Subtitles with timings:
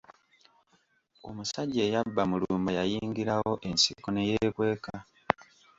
[1.29, 4.95] Omusajja eyabba Mulumba yayingirirawo ensiko ne yeekweka.